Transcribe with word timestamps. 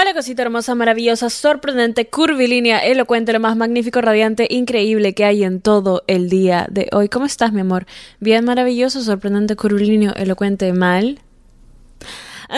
Hola 0.00 0.14
cosita 0.14 0.40
hermosa, 0.40 0.74
maravillosa, 0.74 1.28
sorprendente, 1.28 2.08
curvilínea, 2.08 2.78
elocuente, 2.78 3.34
lo 3.34 3.40
más 3.40 3.54
magnífico, 3.54 4.00
radiante, 4.00 4.46
increíble 4.48 5.12
que 5.12 5.26
hay 5.26 5.44
en 5.44 5.60
todo 5.60 6.04
el 6.06 6.30
día 6.30 6.66
de 6.70 6.88
hoy. 6.92 7.10
¿Cómo 7.10 7.26
estás, 7.26 7.52
mi 7.52 7.60
amor? 7.60 7.84
Bien, 8.18 8.42
maravilloso, 8.46 9.02
sorprendente, 9.02 9.56
curvilíneo, 9.56 10.14
elocuente, 10.14 10.72
mal. 10.72 11.20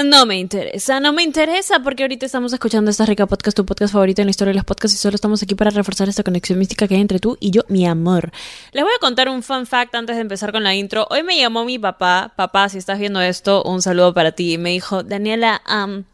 No 0.04 0.24
me 0.24 0.38
interesa, 0.38 1.00
no 1.00 1.12
me 1.12 1.24
interesa 1.24 1.80
porque 1.80 2.04
ahorita 2.04 2.26
estamos 2.26 2.52
escuchando 2.52 2.92
esta 2.92 3.06
rica 3.06 3.26
podcast, 3.26 3.56
tu 3.56 3.66
podcast 3.66 3.92
favorito 3.92 4.22
en 4.22 4.28
la 4.28 4.30
historia 4.30 4.52
de 4.52 4.58
los 4.58 4.64
podcasts 4.64 4.96
y 4.96 4.98
solo 5.00 5.16
estamos 5.16 5.42
aquí 5.42 5.56
para 5.56 5.72
reforzar 5.72 6.08
esta 6.08 6.22
conexión 6.22 6.60
mística 6.60 6.86
que 6.86 6.94
hay 6.94 7.00
entre 7.00 7.18
tú 7.18 7.38
y 7.40 7.50
yo, 7.50 7.62
mi 7.66 7.88
amor. 7.88 8.30
Les 8.70 8.84
voy 8.84 8.92
a 8.96 9.00
contar 9.00 9.28
un 9.28 9.42
fun 9.42 9.66
fact 9.66 9.96
antes 9.96 10.14
de 10.14 10.22
empezar 10.22 10.52
con 10.52 10.62
la 10.62 10.76
intro. 10.76 11.08
Hoy 11.10 11.24
me 11.24 11.36
llamó 11.36 11.64
mi 11.64 11.80
papá, 11.80 12.32
papá, 12.36 12.68
si 12.68 12.78
estás 12.78 13.00
viendo 13.00 13.20
esto, 13.20 13.64
un 13.64 13.82
saludo 13.82 14.14
para 14.14 14.30
ti. 14.30 14.52
Y 14.52 14.58
me 14.58 14.70
dijo, 14.70 15.02
Daniela, 15.02 15.60
um, 15.68 16.04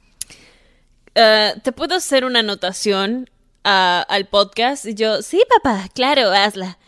eh, 1.18 1.54
¿te 1.62 1.72
puedo 1.72 1.96
hacer 1.96 2.24
una 2.24 2.40
anotación 2.40 3.28
ah, 3.64 4.06
al 4.08 4.26
podcast? 4.26 4.86
Y 4.86 4.94
yo, 4.94 5.20
sí, 5.22 5.42
papá, 5.56 5.88
claro, 5.92 6.30
hazla. 6.30 6.78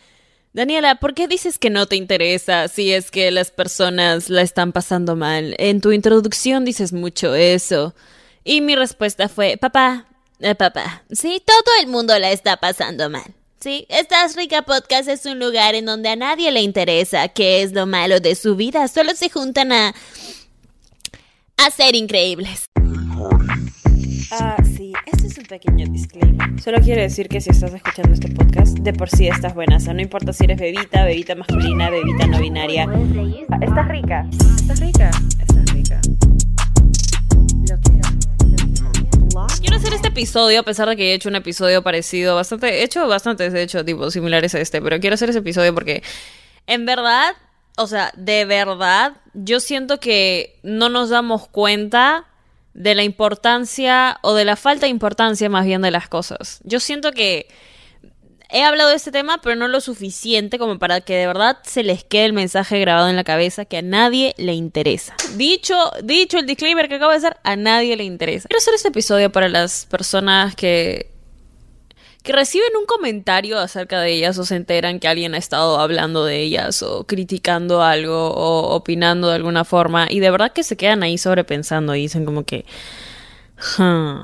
Daniela, 0.52 0.96
¿por 0.96 1.14
qué 1.14 1.28
dices 1.28 1.59
que 1.59 1.70
no 1.70 1.86
te 1.86 1.96
interesa 1.96 2.69
si 2.69 2.92
es 2.92 3.10
que 3.10 3.30
las 3.30 3.50
personas 3.50 4.30
la 4.30 4.42
están 4.42 4.72
pasando 4.72 5.16
mal? 5.16 5.55
En 5.58 5.80
tu 5.80 5.92
introducción 5.92 6.64
dices 6.64 6.92
mucho 6.92 7.34
eso. 7.34 7.95
Y 8.45 8.60
mi 8.60 8.77
respuesta 8.77 9.28
fue, 9.28 9.56
papá, 9.56 10.06
eh, 10.38 10.55
papá, 10.55 11.05
sí, 11.10 11.42
todo 11.44 11.74
el 11.80 11.88
mundo 11.88 12.19
la 12.19 12.30
está 12.30 12.56
pasando 12.56 13.10
mal. 13.10 13.34
Sí, 13.60 13.86
Estás 13.91 14.36
Rica 14.36 14.62
Podcast 14.62 15.08
es 15.08 15.27
un 15.27 15.38
lugar 15.38 15.74
en 15.74 15.84
donde 15.84 16.08
a 16.08 16.16
nadie 16.16 16.50
le 16.50 16.62
interesa 16.62 17.28
qué 17.28 17.62
es 17.62 17.72
lo 17.72 17.86
malo 17.86 18.19
de 18.20 18.34
su 18.34 18.56
vida, 18.56 18.88
solo 18.88 19.14
se 19.14 19.28
juntan 19.28 19.72
a... 19.72 19.94
a 21.58 21.70
ser 21.70 21.94
increíbles. 21.94 22.70
Ah, 24.33 24.57
sí, 24.77 24.93
este 25.07 25.27
es 25.27 25.39
un 25.39 25.45
pequeño 25.45 25.87
disclaimer. 25.91 26.61
Solo 26.62 26.79
quiero 26.80 27.01
decir 27.01 27.29
que 27.29 27.41
si 27.41 27.51
estás 27.51 27.75
escuchando 27.75 28.12
este 28.12 28.28
podcast, 28.28 28.78
de 28.78 28.92
por 28.92 29.11
sí 29.11 29.27
estás 29.27 29.55
buena. 29.55 29.78
O 29.78 29.81
sea, 29.81 29.92
no 29.92 30.00
importa 30.00 30.33
si 30.33 30.45
eres 30.45 30.61
bebita, 30.61 31.05
bebita 31.05 31.34
masculina, 31.34 31.91
bebita 31.91 32.28
no 32.28 32.39
binaria. 32.39 32.87
Estás 33.61 33.89
rica. 33.89 34.28
Estás 34.31 34.78
rica. 34.78 35.11
Estás 35.41 35.72
rica. 35.72 36.00
Lo 37.69 37.81
quiero. 37.81 38.09
Quiero 39.61 39.77
hacer 39.77 39.95
este 39.95 40.09
episodio, 40.09 40.61
a 40.61 40.62
pesar 40.62 40.89
de 40.89 40.97
que 40.97 41.11
he 41.11 41.15
hecho 41.15 41.28
un 41.28 41.37
episodio 41.37 41.83
parecido, 41.83 42.37
bastante, 42.37 42.69
he 42.69 42.84
hecho 42.84 43.09
bastantes, 43.09 43.53
de 43.53 43.62
hecho, 43.62 43.84
tipo, 43.84 44.12
similares 44.12 44.55
a 44.55 44.61
este, 44.61 44.81
pero 44.81 45.00
quiero 45.00 45.15
hacer 45.15 45.31
ese 45.31 45.41
episodio 45.41 45.75
porque, 45.75 46.05
en 46.69 46.87
verdad, 46.87 47.34
o 47.77 47.89
sea, 47.89 48.12
de 48.17 48.44
verdad, 48.44 49.15
yo 49.34 49.59
siento 49.59 49.98
que 49.98 50.59
no 50.62 50.89
nos 50.89 51.11
damos 51.11 51.48
cuenta 51.48 52.27
de 52.81 52.95
la 52.95 53.03
importancia 53.03 54.19
o 54.23 54.34
de 54.34 54.47
la 54.47 54.56
falta 54.56 54.86
de 54.86 54.91
importancia 54.91 55.48
más 55.50 55.67
bien 55.67 55.83
de 55.83 55.91
las 55.91 56.09
cosas. 56.09 56.61
Yo 56.64 56.81
siento 56.81 57.12
que 57.12 57.47
he 58.48 58.62
hablado 58.62 58.89
de 58.89 58.97
este 58.97 59.12
tema, 59.12 59.39
pero 59.42 59.55
no 59.55 59.69
lo 59.69 59.81
suficiente 59.81 60.59
como 60.59 60.78
para 60.78 61.03
que 61.03 61.14
de 61.14 61.27
verdad 61.27 61.59
se 61.62 61.83
les 61.83 62.05
quede 62.05 62.25
el 62.25 62.33
mensaje 62.33 62.81
grabado 62.81 63.09
en 63.09 63.17
la 63.17 63.25
cabeza 63.25 63.67
que 63.67 63.77
a 63.77 63.83
nadie 63.83 64.34
le 64.39 64.55
interesa. 64.55 65.14
Dicho, 65.37 65.77
dicho 66.03 66.39
el 66.39 66.47
disclaimer 66.47 66.89
que 66.89 66.95
acabo 66.95 67.11
de 67.11 67.19
hacer, 67.19 67.37
a 67.42 67.55
nadie 67.56 67.97
le 67.97 68.05
interesa. 68.05 68.48
Quiero 68.48 68.59
hacer 68.59 68.75
este 68.75 68.89
episodio 68.89 69.31
para 69.31 69.48
las 69.48 69.84
personas 69.87 70.55
que 70.55 71.09
que 72.22 72.32
reciben 72.32 72.70
un 72.78 72.86
comentario 72.86 73.58
acerca 73.58 74.00
de 74.00 74.12
ellas 74.12 74.38
o 74.38 74.44
se 74.44 74.56
enteran 74.56 75.00
que 75.00 75.08
alguien 75.08 75.34
ha 75.34 75.38
estado 75.38 75.80
hablando 75.80 76.24
de 76.24 76.40
ellas 76.40 76.82
o 76.82 77.04
criticando 77.04 77.82
algo 77.82 78.30
o 78.30 78.74
opinando 78.74 79.28
de 79.28 79.36
alguna 79.36 79.64
forma 79.64 80.06
y 80.10 80.20
de 80.20 80.30
verdad 80.30 80.52
que 80.52 80.62
se 80.62 80.76
quedan 80.76 81.02
ahí 81.02 81.18
sobrepensando 81.18 81.94
y 81.94 82.02
dicen 82.02 82.24
como 82.24 82.44
que 82.44 82.64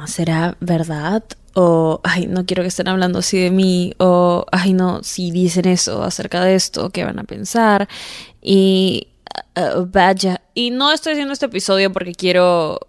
¿será 0.06 0.56
verdad? 0.60 1.22
O, 1.54 2.00
ay, 2.04 2.26
no 2.26 2.44
quiero 2.44 2.62
que 2.62 2.68
estén 2.68 2.88
hablando 2.88 3.20
así 3.20 3.38
de 3.38 3.50
mí. 3.50 3.94
O, 3.98 4.44
ay, 4.52 4.72
no, 4.72 5.02
si 5.02 5.30
dicen 5.30 5.66
eso 5.66 6.02
acerca 6.02 6.44
de 6.44 6.54
esto, 6.54 6.90
¿qué 6.90 7.04
van 7.04 7.18
a 7.18 7.24
pensar? 7.24 7.88
Y, 8.42 9.08
uh, 9.56 9.80
uh, 9.80 9.86
vaya. 9.90 10.42
Y 10.54 10.70
no 10.70 10.92
estoy 10.92 11.12
haciendo 11.12 11.32
este 11.32 11.46
episodio 11.46 11.92
porque 11.92 12.12
quiero 12.12 12.80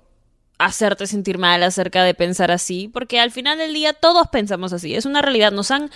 hacerte 0.57 1.07
sentir 1.07 1.37
mal 1.37 1.63
acerca 1.63 2.03
de 2.03 2.13
pensar 2.13 2.51
así, 2.51 2.87
porque 2.87 3.19
al 3.19 3.31
final 3.31 3.57
del 3.57 3.73
día 3.73 3.93
todos 3.93 4.27
pensamos 4.27 4.73
así, 4.73 4.95
es 4.95 5.05
una 5.05 5.21
realidad, 5.21 5.51
nos 5.51 5.71
han, 5.71 5.91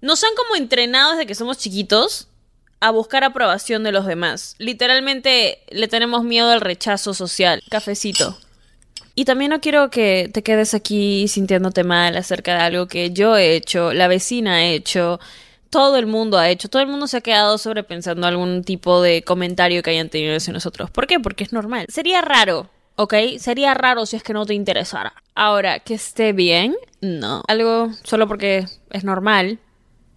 nos 0.00 0.24
han 0.24 0.34
como 0.36 0.56
entrenado 0.56 1.12
desde 1.12 1.26
que 1.26 1.34
somos 1.34 1.58
chiquitos 1.58 2.28
a 2.80 2.90
buscar 2.90 3.24
aprobación 3.24 3.82
de 3.84 3.92
los 3.92 4.06
demás. 4.06 4.54
Literalmente 4.58 5.58
le 5.68 5.86
tenemos 5.86 6.24
miedo 6.24 6.50
al 6.50 6.62
rechazo 6.62 7.12
social. 7.12 7.62
Cafecito. 7.68 8.38
Y 9.14 9.26
también 9.26 9.50
no 9.50 9.60
quiero 9.60 9.90
que 9.90 10.30
te 10.32 10.42
quedes 10.42 10.72
aquí 10.72 11.28
sintiéndote 11.28 11.84
mal 11.84 12.16
acerca 12.16 12.54
de 12.54 12.60
algo 12.60 12.86
que 12.86 13.10
yo 13.10 13.36
he 13.36 13.54
hecho, 13.54 13.92
la 13.92 14.08
vecina 14.08 14.54
ha 14.54 14.64
hecho, 14.64 15.20
todo 15.68 15.98
el 15.98 16.06
mundo 16.06 16.38
ha 16.38 16.48
hecho, 16.48 16.70
todo 16.70 16.80
el 16.80 16.88
mundo 16.88 17.06
se 17.06 17.18
ha 17.18 17.20
quedado 17.20 17.58
sobrepensando 17.58 18.26
algún 18.26 18.64
tipo 18.64 19.02
de 19.02 19.22
comentario 19.22 19.82
que 19.82 19.90
hayan 19.90 20.08
tenido 20.08 20.36
hacia 20.36 20.54
nosotros. 20.54 20.90
¿Por 20.90 21.06
qué? 21.06 21.20
Porque 21.20 21.44
es 21.44 21.52
normal. 21.52 21.84
Sería 21.90 22.22
raro 22.22 22.70
¿ok? 23.00 23.14
Sería 23.38 23.72
raro 23.72 24.04
si 24.04 24.16
es 24.16 24.22
que 24.22 24.34
no 24.34 24.44
te 24.44 24.52
interesara. 24.52 25.14
Ahora, 25.34 25.80
que 25.80 25.94
esté 25.94 26.34
bien, 26.34 26.76
no. 27.00 27.42
Algo 27.48 27.90
solo 28.04 28.28
porque 28.28 28.66
es 28.90 29.04
normal 29.04 29.58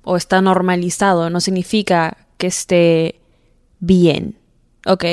o 0.03 0.17
está 0.17 0.41
normalizado 0.41 1.29
no 1.29 1.39
significa 1.39 2.17
que 2.37 2.47
esté 2.47 3.21
bien, 3.79 4.37
¿ok? 4.85 5.05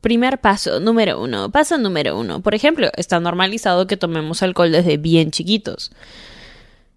Primer 0.00 0.40
paso, 0.40 0.78
número 0.78 1.20
uno. 1.20 1.50
Paso 1.50 1.76
número 1.76 2.16
uno. 2.16 2.40
Por 2.40 2.54
ejemplo, 2.54 2.88
está 2.96 3.18
normalizado 3.18 3.88
que 3.88 3.96
tomemos 3.96 4.40
alcohol 4.44 4.70
desde 4.70 4.96
bien 4.96 5.32
chiquitos. 5.32 5.90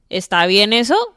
¿Está 0.09 0.45
bien 0.45 0.71
eso? 0.71 1.15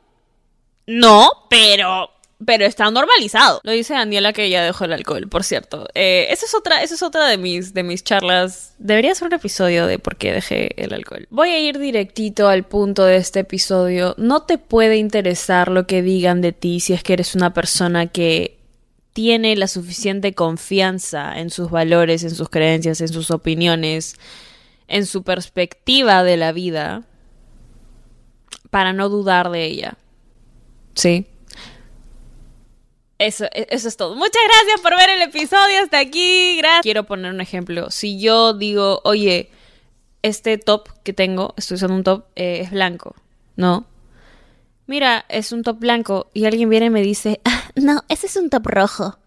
No, 0.86 1.28
pero 1.50 2.10
pero 2.44 2.64
está 2.64 2.90
normalizado. 2.90 3.60
Lo 3.64 3.72
dice 3.72 3.94
Daniela 3.94 4.32
que 4.32 4.48
ya 4.48 4.62
dejó 4.62 4.84
el 4.84 4.92
alcohol, 4.92 5.28
por 5.28 5.42
cierto. 5.42 5.88
Eh, 5.94 6.28
esa 6.30 6.46
es 6.46 6.54
otra, 6.54 6.82
esa 6.82 6.94
es 6.94 7.02
otra 7.02 7.26
de 7.26 7.36
mis, 7.36 7.74
de 7.74 7.82
mis 7.82 8.04
charlas. 8.04 8.74
Debería 8.78 9.14
ser 9.14 9.26
un 9.26 9.34
episodio 9.34 9.86
de 9.86 9.98
por 9.98 10.16
qué 10.16 10.32
dejé 10.32 10.70
el 10.82 10.94
alcohol. 10.94 11.26
Voy 11.30 11.50
a 11.50 11.58
ir 11.58 11.78
directito 11.78 12.48
al 12.48 12.64
punto 12.64 13.04
de 13.04 13.16
este 13.16 13.40
episodio. 13.40 14.14
No 14.18 14.42
te 14.42 14.56
puede 14.56 14.98
interesar 14.98 15.68
lo 15.68 15.86
que 15.86 16.02
digan 16.02 16.40
de 16.40 16.52
ti 16.52 16.78
si 16.80 16.92
es 16.92 17.02
que 17.02 17.14
eres 17.14 17.34
una 17.34 17.52
persona 17.52 18.06
que 18.06 18.58
tiene 19.12 19.56
la 19.56 19.66
suficiente 19.66 20.32
confianza 20.34 21.40
en 21.40 21.50
sus 21.50 21.72
valores, 21.72 22.22
en 22.22 22.30
sus 22.30 22.48
creencias, 22.48 23.00
en 23.00 23.08
sus 23.08 23.32
opiniones, 23.32 24.14
en 24.86 25.06
su 25.06 25.24
perspectiva 25.24 26.22
de 26.22 26.36
la 26.36 26.52
vida, 26.52 27.02
para 28.70 28.92
no 28.92 29.08
dudar 29.08 29.50
de 29.50 29.64
ella. 29.64 29.98
¿Sí? 30.94 31.26
Eso, 33.18 33.46
e, 33.46 33.66
eso 33.70 33.88
es 33.88 33.96
todo. 33.96 34.14
Muchas 34.14 34.42
gracias 34.44 34.80
por 34.80 34.96
ver 34.96 35.10
el 35.10 35.22
episodio 35.22 35.82
hasta 35.82 35.98
aquí. 35.98 36.56
Gracias. 36.58 36.82
Quiero 36.82 37.04
poner 37.04 37.32
un 37.32 37.40
ejemplo. 37.40 37.90
Si 37.90 38.20
yo 38.20 38.54
digo, 38.54 39.00
oye, 39.04 39.50
este 40.22 40.58
top 40.58 40.88
que 41.02 41.12
tengo, 41.12 41.54
estoy 41.56 41.76
usando 41.76 41.96
un 41.96 42.04
top, 42.04 42.24
eh, 42.36 42.60
es 42.62 42.70
blanco, 42.70 43.14
¿no? 43.56 43.86
Mira, 44.86 45.24
es 45.28 45.52
un 45.52 45.62
top 45.62 45.78
blanco 45.78 46.30
y 46.32 46.46
alguien 46.46 46.70
viene 46.70 46.86
y 46.86 46.90
me 46.90 47.02
dice, 47.02 47.40
ah, 47.44 47.70
no, 47.74 48.04
ese 48.08 48.26
es 48.26 48.36
un 48.36 48.50
top 48.50 48.66
rojo. 48.66 49.18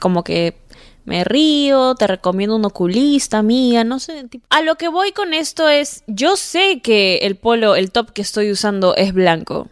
Como 0.00 0.24
que 0.24 0.56
me 1.04 1.24
río, 1.24 1.94
te 1.94 2.06
recomiendo 2.06 2.56
un 2.56 2.64
oculista, 2.64 3.42
mía, 3.42 3.84
no 3.84 3.98
sé. 3.98 4.26
A 4.50 4.62
lo 4.62 4.76
que 4.76 4.88
voy 4.88 5.12
con 5.12 5.34
esto 5.34 5.68
es, 5.68 6.02
yo 6.06 6.36
sé 6.36 6.80
que 6.82 7.18
el 7.18 7.36
polo, 7.36 7.76
el 7.76 7.90
top 7.92 8.12
que 8.12 8.22
estoy 8.22 8.50
usando 8.50 8.94
es 8.96 9.12
blanco. 9.12 9.68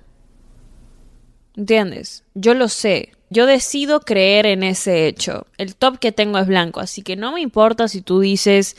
¿Entiendes? 1.56 2.22
Yo 2.34 2.55
lo 2.55 2.69
sé. 2.69 3.12
Yo 3.31 3.47
decido 3.47 4.00
creer 4.00 4.47
en 4.47 4.62
ese 4.62 5.06
hecho. 5.06 5.47
El 5.59 5.75
top 5.75 5.99
que 5.99 6.12
tengo 6.12 6.39
es 6.39 6.47
blanco, 6.47 6.81
así 6.81 7.03
que 7.03 7.17
no 7.17 7.33
me 7.33 7.41
importa 7.41 7.89
si 7.89 8.03
tú 8.03 8.21
dices 8.21 8.77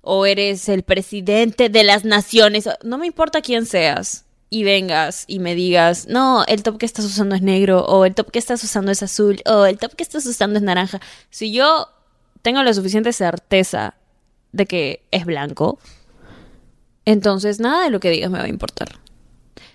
o 0.00 0.26
eres 0.26 0.68
el 0.68 0.82
presidente 0.82 1.68
de 1.68 1.84
las 1.84 2.04
naciones, 2.04 2.68
no 2.82 2.98
me 2.98 3.06
importa 3.06 3.40
quién 3.40 3.64
seas 3.66 4.24
y 4.50 4.62
vengas 4.62 5.24
y 5.26 5.38
me 5.38 5.54
digas, 5.54 6.06
no, 6.08 6.44
el 6.46 6.62
top 6.62 6.78
que 6.78 6.86
estás 6.86 7.04
usando 7.06 7.34
es 7.34 7.42
negro, 7.42 7.84
o 7.86 8.04
el 8.04 8.14
top 8.14 8.30
que 8.30 8.38
estás 8.38 8.62
usando 8.62 8.92
es 8.92 9.02
azul, 9.02 9.40
o 9.46 9.64
el 9.64 9.78
top 9.78 9.94
que 9.94 10.02
estás 10.02 10.26
usando 10.26 10.58
es 10.58 10.62
naranja. 10.62 11.00
Si 11.30 11.52
yo 11.52 11.88
tengo 12.42 12.62
la 12.62 12.74
suficiente 12.74 13.12
certeza 13.12 13.94
de 14.52 14.66
que 14.66 15.02
es 15.10 15.24
blanco, 15.24 15.78
entonces 17.04 17.58
nada 17.58 17.84
de 17.84 17.90
lo 17.90 18.00
que 18.00 18.10
digas 18.10 18.30
me 18.30 18.38
va 18.38 18.44
a 18.44 18.48
importar. 18.48 19.03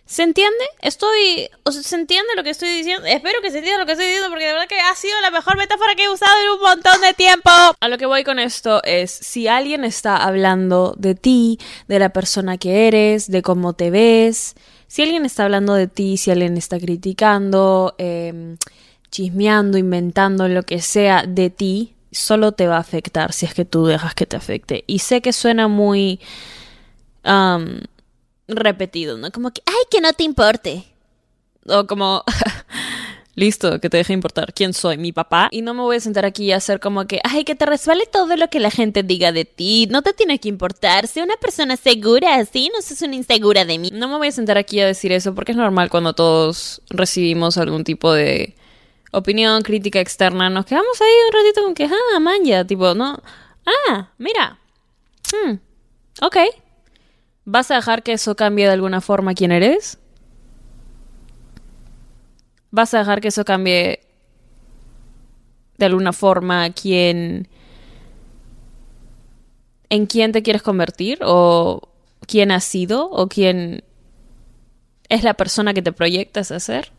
¿Se 0.09 0.23
entiende? 0.23 0.65
Estoy. 0.81 1.51
¿Se 1.69 1.95
entiende 1.95 2.29
lo 2.35 2.43
que 2.43 2.49
estoy 2.49 2.69
diciendo? 2.69 3.05
Espero 3.05 3.41
que 3.43 3.51
se 3.51 3.59
entienda 3.59 3.81
lo 3.81 3.85
que 3.85 3.91
estoy 3.91 4.07
diciendo 4.07 4.29
porque 4.31 4.47
de 4.47 4.53
verdad 4.53 4.67
que 4.67 4.79
ha 4.79 4.95
sido 4.95 5.13
la 5.21 5.29
mejor 5.29 5.55
metáfora 5.55 5.93
que 5.93 6.05
he 6.05 6.09
usado 6.09 6.31
en 6.43 6.49
un 6.49 6.61
montón 6.61 6.99
de 7.01 7.13
tiempo. 7.13 7.51
A 7.79 7.87
lo 7.87 7.99
que 7.99 8.07
voy 8.07 8.23
con 8.23 8.39
esto 8.39 8.81
es: 8.83 9.11
si 9.11 9.47
alguien 9.47 9.83
está 9.83 10.17
hablando 10.17 10.95
de 10.97 11.13
ti, 11.13 11.59
de 11.87 11.99
la 11.99 12.09
persona 12.09 12.57
que 12.57 12.87
eres, 12.87 13.29
de 13.29 13.43
cómo 13.43 13.73
te 13.73 13.91
ves, 13.91 14.55
si 14.87 15.03
alguien 15.03 15.27
está 15.27 15.43
hablando 15.43 15.75
de 15.75 15.85
ti, 15.85 16.17
si 16.17 16.31
alguien 16.31 16.57
está 16.57 16.79
criticando, 16.79 17.93
em, 17.99 18.57
chismeando, 19.11 19.77
inventando 19.77 20.47
lo 20.47 20.63
que 20.63 20.81
sea 20.81 21.23
de 21.27 21.51
ti, 21.51 21.93
solo 22.11 22.53
te 22.53 22.65
va 22.65 22.77
a 22.77 22.79
afectar 22.79 23.31
si 23.31 23.45
es 23.45 23.53
que 23.53 23.63
tú 23.63 23.85
dejas 23.85 24.15
que 24.15 24.25
te 24.25 24.37
afecte. 24.37 24.83
Y 24.87 24.99
sé 24.99 25.21
que 25.21 25.33
suena 25.33 25.67
muy 25.67 26.19
repetido, 28.49 29.17
¿no? 29.17 29.31
Como 29.31 29.51
que, 29.51 29.61
ay, 29.65 29.85
que 29.89 30.01
no 30.01 30.13
te 30.13 30.23
importe. 30.23 30.85
O 31.67 31.85
como, 31.87 32.23
listo, 33.35 33.79
que 33.79 33.89
te 33.89 33.97
deje 33.97 34.13
importar 34.13 34.53
quién 34.53 34.73
soy, 34.73 34.97
mi 34.97 35.11
papá. 35.11 35.47
Y 35.51 35.61
no 35.61 35.73
me 35.73 35.81
voy 35.81 35.97
a 35.97 35.99
sentar 35.99 36.25
aquí 36.25 36.45
y 36.45 36.51
hacer 36.51 36.79
como 36.79 37.05
que, 37.05 37.19
ay, 37.23 37.43
que 37.45 37.55
te 37.55 37.65
resbale 37.65 38.05
todo 38.05 38.35
lo 38.35 38.49
que 38.49 38.59
la 38.59 38.71
gente 38.71 39.03
diga 39.03 39.31
de 39.31 39.45
ti. 39.45 39.87
No 39.89 40.01
te 40.01 40.13
tiene 40.13 40.39
que 40.39 40.49
importar. 40.49 41.07
Sé 41.07 41.21
una 41.23 41.37
persona 41.37 41.77
segura, 41.77 42.35
así 42.35 42.69
No 42.73 42.81
sos 42.81 43.01
una 43.01 43.15
insegura 43.15 43.65
de 43.65 43.77
mí. 43.77 43.89
No 43.93 44.07
me 44.07 44.17
voy 44.17 44.27
a 44.27 44.31
sentar 44.31 44.57
aquí 44.57 44.79
a 44.79 44.87
decir 44.87 45.11
eso 45.11 45.33
porque 45.35 45.51
es 45.53 45.57
normal 45.57 45.89
cuando 45.89 46.13
todos 46.13 46.81
recibimos 46.89 47.57
algún 47.57 47.83
tipo 47.83 48.13
de 48.13 48.55
opinión, 49.11 49.61
crítica 49.61 49.99
externa. 49.99 50.49
Nos 50.49 50.65
quedamos 50.65 50.99
ahí 51.01 51.13
un 51.27 51.33
ratito 51.33 51.63
con 51.63 51.73
que, 51.73 51.85
ah, 51.85 52.19
manja, 52.19 52.65
tipo, 52.65 52.93
no. 52.93 53.21
Ah, 53.65 54.09
mira. 54.17 54.57
Hmm, 55.31 55.55
ok. 56.21 56.37
¿Vas 57.51 57.71
a 57.71 57.75
dejar 57.75 58.03
que 58.03 58.13
eso 58.13 58.35
cambie 58.35 58.67
de 58.67 58.73
alguna 58.73 59.01
forma 59.01 59.33
quién 59.33 59.51
eres? 59.51 59.97
¿Vas 62.69 62.93
a 62.93 62.99
dejar 62.99 63.21
que 63.21 63.29
eso 63.29 63.43
cambie 63.43 64.01
de 65.79 65.85
alguna 65.87 66.13
forma 66.13 66.69
quién 66.69 67.47
en 69.89 70.05
quién 70.05 70.31
te 70.31 70.43
quieres 70.43 70.61
convertir 70.61 71.21
o 71.23 71.89
quién 72.27 72.51
has 72.51 72.65
sido 72.65 73.09
o 73.09 73.27
quién 73.27 73.83
es 75.07 75.23
la 75.23 75.33
persona 75.33 75.73
que 75.73 75.81
te 75.81 75.91
proyectas 75.91 76.51
a 76.51 76.59
ser? 76.59 76.91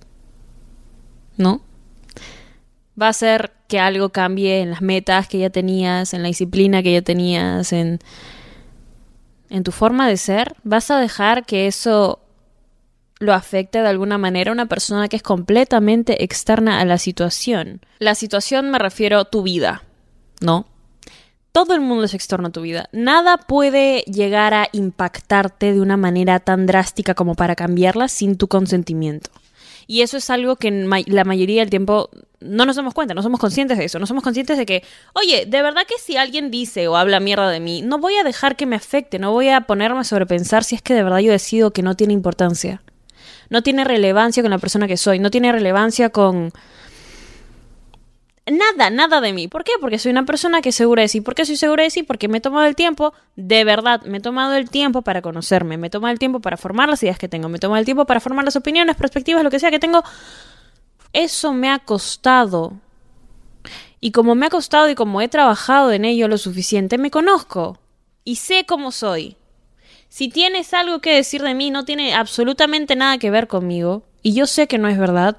¿No? 1.36 1.62
¿Va 3.00 3.06
a 3.06 3.10
hacer 3.10 3.52
que 3.68 3.78
algo 3.78 4.08
cambie 4.08 4.62
en 4.62 4.70
las 4.70 4.82
metas 4.82 5.28
que 5.28 5.38
ya 5.38 5.50
tenías, 5.50 6.12
en 6.12 6.22
la 6.22 6.28
disciplina 6.28 6.82
que 6.82 6.94
ya 6.94 7.02
tenías, 7.02 7.72
en 7.72 8.00
en 9.50 9.64
tu 9.64 9.72
forma 9.72 10.08
de 10.08 10.16
ser, 10.16 10.56
vas 10.62 10.90
a 10.90 10.98
dejar 10.98 11.44
que 11.44 11.66
eso 11.66 12.20
lo 13.18 13.34
afecte 13.34 13.82
de 13.82 13.88
alguna 13.88 14.16
manera 14.16 14.50
a 14.50 14.54
una 14.54 14.66
persona 14.66 15.08
que 15.08 15.16
es 15.16 15.22
completamente 15.22 16.24
externa 16.24 16.80
a 16.80 16.84
la 16.86 16.96
situación. 16.96 17.80
La 17.98 18.14
situación 18.14 18.70
me 18.70 18.78
refiero 18.78 19.18
a 19.18 19.24
tu 19.26 19.42
vida, 19.42 19.82
¿no? 20.40 20.66
Todo 21.52 21.74
el 21.74 21.80
mundo 21.80 22.04
es 22.04 22.14
externo 22.14 22.48
a 22.48 22.52
tu 22.52 22.62
vida. 22.62 22.88
Nada 22.92 23.36
puede 23.36 24.02
llegar 24.02 24.54
a 24.54 24.68
impactarte 24.72 25.72
de 25.72 25.80
una 25.80 25.96
manera 25.96 26.38
tan 26.38 26.66
drástica 26.66 27.14
como 27.14 27.34
para 27.34 27.56
cambiarla 27.56 28.08
sin 28.08 28.36
tu 28.36 28.46
consentimiento. 28.48 29.30
Y 29.86 30.02
eso 30.02 30.16
es 30.16 30.30
algo 30.30 30.56
que 30.56 30.70
la 30.70 31.24
mayoría 31.24 31.60
del 31.60 31.70
tiempo 31.70 32.10
no 32.40 32.64
nos 32.64 32.76
damos 32.76 32.94
cuenta, 32.94 33.14
no 33.14 33.22
somos 33.22 33.38
conscientes 33.38 33.76
de 33.78 33.84
eso, 33.84 33.98
no 33.98 34.06
somos 34.06 34.24
conscientes 34.24 34.56
de 34.56 34.66
que, 34.66 34.82
oye, 35.12 35.46
de 35.46 35.62
verdad 35.62 35.82
que 35.86 35.98
si 35.98 36.16
alguien 36.16 36.50
dice 36.50 36.88
o 36.88 36.96
habla 36.96 37.20
mierda 37.20 37.50
de 37.50 37.60
mí, 37.60 37.82
no 37.82 37.98
voy 37.98 38.16
a 38.16 38.24
dejar 38.24 38.56
que 38.56 38.66
me 38.66 38.76
afecte, 38.76 39.18
no 39.18 39.32
voy 39.32 39.50
a 39.50 39.62
ponerme 39.62 40.00
a 40.00 40.04
sobrepensar 40.04 40.64
si 40.64 40.74
es 40.74 40.82
que 40.82 40.94
de 40.94 41.02
verdad 41.02 41.18
yo 41.18 41.32
decido 41.32 41.72
que 41.72 41.82
no 41.82 41.96
tiene 41.96 42.12
importancia. 42.12 42.82
No 43.50 43.62
tiene 43.62 43.84
relevancia 43.84 44.42
con 44.42 44.50
la 44.50 44.58
persona 44.58 44.86
que 44.86 44.96
soy, 44.96 45.18
no 45.18 45.30
tiene 45.30 45.52
relevancia 45.52 46.10
con 46.10 46.52
nada, 48.52 48.90
nada 48.90 49.20
de 49.20 49.32
mí. 49.32 49.48
¿Por 49.48 49.64
qué? 49.64 49.72
Porque 49.80 49.98
soy 49.98 50.12
una 50.12 50.24
persona 50.24 50.62
que 50.62 50.70
es 50.70 50.74
segura 50.74 51.02
de 51.02 51.08
sí. 51.08 51.20
¿Por 51.20 51.34
qué 51.34 51.44
soy 51.44 51.56
segura 51.56 51.84
de 51.84 51.90
sí? 51.90 52.02
Porque 52.02 52.28
me 52.28 52.38
he 52.38 52.40
tomado 52.40 52.66
el 52.66 52.76
tiempo, 52.76 53.12
de 53.36 53.64
verdad, 53.64 54.02
me 54.02 54.18
he 54.18 54.20
tomado 54.20 54.54
el 54.54 54.70
tiempo 54.70 55.02
para 55.02 55.22
conocerme, 55.22 55.76
me 55.76 55.88
he 55.88 55.90
tomado 55.90 56.12
el 56.12 56.18
tiempo 56.18 56.40
para 56.40 56.56
formar 56.56 56.88
las 56.88 57.02
ideas 57.02 57.18
que 57.18 57.28
tengo, 57.28 57.48
me 57.48 57.56
he 57.56 57.60
tomado 57.60 57.78
el 57.78 57.84
tiempo 57.84 58.04
para 58.04 58.20
formar 58.20 58.44
las 58.44 58.56
opiniones, 58.56 58.96
perspectivas, 58.96 59.42
lo 59.42 59.50
que 59.50 59.58
sea 59.58 59.70
que 59.70 59.78
tengo. 59.78 60.02
Eso 61.12 61.52
me 61.52 61.70
ha 61.70 61.78
costado. 61.78 62.74
Y 64.00 64.12
como 64.12 64.34
me 64.34 64.46
ha 64.46 64.50
costado 64.50 64.88
y 64.88 64.94
como 64.94 65.20
he 65.20 65.28
trabajado 65.28 65.92
en 65.92 66.04
ello 66.04 66.28
lo 66.28 66.38
suficiente, 66.38 66.98
me 66.98 67.10
conozco 67.10 67.78
y 68.24 68.36
sé 68.36 68.64
cómo 68.66 68.92
soy. 68.92 69.36
Si 70.08 70.28
tienes 70.28 70.74
algo 70.74 71.00
que 71.00 71.14
decir 71.14 71.42
de 71.42 71.54
mí, 71.54 71.70
no 71.70 71.84
tiene 71.84 72.14
absolutamente 72.14 72.96
nada 72.96 73.18
que 73.18 73.30
ver 73.30 73.46
conmigo, 73.46 74.02
y 74.22 74.34
yo 74.34 74.46
sé 74.46 74.66
que 74.66 74.78
no 74.78 74.88
es 74.88 74.98
verdad, 74.98 75.38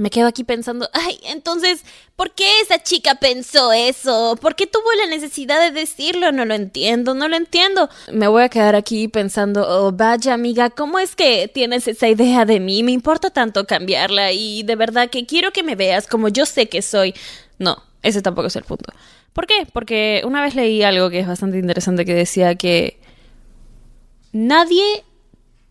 me 0.00 0.08
quedo 0.08 0.28
aquí 0.28 0.44
pensando, 0.44 0.88
ay, 0.94 1.20
entonces, 1.24 1.84
¿por 2.16 2.34
qué 2.34 2.60
esa 2.62 2.82
chica 2.82 3.16
pensó 3.16 3.70
eso? 3.70 4.34
¿Por 4.40 4.56
qué 4.56 4.66
tuvo 4.66 4.90
la 4.96 5.06
necesidad 5.06 5.60
de 5.60 5.78
decirlo? 5.78 6.32
No 6.32 6.46
lo 6.46 6.54
entiendo, 6.54 7.12
no 7.12 7.28
lo 7.28 7.36
entiendo. 7.36 7.90
Me 8.10 8.26
voy 8.26 8.42
a 8.42 8.48
quedar 8.48 8.76
aquí 8.76 9.08
pensando, 9.08 9.66
oh, 9.68 9.92
vaya 9.92 10.32
amiga, 10.32 10.70
¿cómo 10.70 10.98
es 10.98 11.14
que 11.14 11.50
tienes 11.52 11.86
esa 11.86 12.08
idea 12.08 12.46
de 12.46 12.60
mí? 12.60 12.82
Me 12.82 12.92
importa 12.92 13.28
tanto 13.28 13.66
cambiarla 13.66 14.32
y 14.32 14.62
de 14.62 14.74
verdad 14.74 15.10
que 15.10 15.26
quiero 15.26 15.50
que 15.50 15.62
me 15.62 15.76
veas 15.76 16.06
como 16.06 16.28
yo 16.28 16.46
sé 16.46 16.70
que 16.70 16.80
soy. 16.80 17.14
No, 17.58 17.82
ese 18.02 18.22
tampoco 18.22 18.46
es 18.46 18.56
el 18.56 18.64
punto. 18.64 18.94
¿Por 19.34 19.46
qué? 19.46 19.66
Porque 19.70 20.22
una 20.24 20.40
vez 20.40 20.54
leí 20.54 20.82
algo 20.82 21.10
que 21.10 21.20
es 21.20 21.28
bastante 21.28 21.58
interesante 21.58 22.06
que 22.06 22.14
decía 22.14 22.54
que 22.54 22.98
nadie 24.32 25.04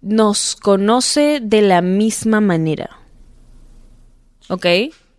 nos 0.02 0.56
conoce 0.56 1.40
de 1.42 1.64
la 1.64 1.82
misma 1.82 2.42
manera. 2.42 3.00
¿Ok? 4.50 4.66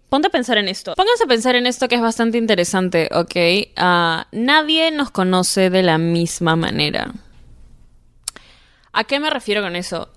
Ponte 0.09 0.27
a 0.27 0.31
pensar 0.31 0.59
en 0.59 0.69
esto. 0.69 0.95
Pónganse 0.97 1.25
a 1.25 1.29
pensar 1.29 1.55
en 1.55 1.67
esto 1.67 1.87
que 1.87 1.95
es 1.95 2.01
bastante 2.01 2.37
interesante, 2.37 3.09
¿ok? 3.13 3.71
Ah, 3.77 4.27
nadie 4.33 4.91
nos 4.91 5.11
conoce 5.11 5.71
de 5.71 5.83
la 5.83 5.99
misma 5.99 6.57
manera. 6.57 7.13
¿A 8.93 9.05
qué 9.05 9.21
me 9.21 9.31
refiero 9.31 9.63
con 9.63 9.77
eso? 9.77 10.11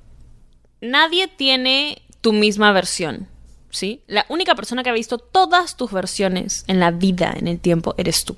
Nadie 0.81 1.27
tiene 1.27 2.01
tu 2.21 2.33
misma 2.33 2.71
versión, 2.71 3.27
¿sí? 3.69 4.01
La 4.07 4.25
única 4.29 4.55
persona 4.55 4.81
que 4.81 4.89
ha 4.89 4.93
visto 4.93 5.19
todas 5.19 5.77
tus 5.77 5.91
versiones 5.91 6.65
en 6.67 6.79
la 6.79 6.89
vida, 6.89 7.31
en 7.37 7.47
el 7.47 7.59
tiempo, 7.59 7.93
eres 7.97 8.25
tú. 8.25 8.35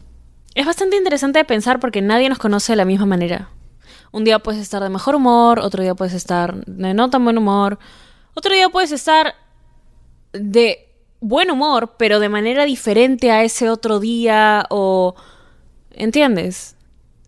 Es 0.55 0.65
bastante 0.65 0.97
interesante 0.97 1.39
de 1.39 1.45
pensar 1.45 1.79
porque 1.79 2.01
nadie 2.01 2.27
nos 2.27 2.37
conoce 2.37 2.73
de 2.73 2.77
la 2.77 2.85
misma 2.85 3.05
manera. 3.05 3.49
Un 4.11 4.25
día 4.25 4.39
puedes 4.39 4.61
estar 4.61 4.83
de 4.83 4.89
mejor 4.89 5.15
humor, 5.15 5.59
otro 5.59 5.83
día 5.83 5.95
puedes 5.95 6.13
estar 6.13 6.65
de 6.65 6.93
no 6.93 7.09
tan 7.09 7.23
buen 7.23 7.37
humor, 7.37 7.79
otro 8.33 8.53
día 8.53 8.69
puedes 8.69 8.91
estar 8.91 9.35
de 10.39 10.89
buen 11.19 11.49
humor, 11.51 11.95
pero 11.97 12.19
de 12.19 12.29
manera 12.29 12.65
diferente 12.65 13.31
a 13.31 13.43
ese 13.43 13.69
otro 13.69 13.99
día 13.99 14.65
o... 14.69 15.15
¿Entiendes? 15.91 16.75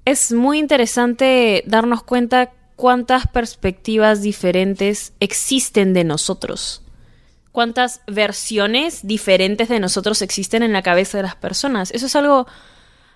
Es 0.05 0.31
muy 0.33 0.59
interesante 0.59 1.63
darnos 1.65 2.03
cuenta 2.03 2.51
cuántas 2.75 3.27
perspectivas 3.27 4.21
diferentes 4.21 5.13
existen 5.19 5.93
de 5.93 6.03
nosotros. 6.03 6.83
Cuántas 7.51 8.01
versiones 8.07 9.05
diferentes 9.07 9.67
de 9.67 9.79
nosotros 9.79 10.21
existen 10.21 10.63
en 10.63 10.73
la 10.73 10.83
cabeza 10.83 11.17
de 11.17 11.23
las 11.23 11.35
personas. 11.35 11.91
Eso 11.91 12.05
es 12.05 12.15
algo 12.15 12.47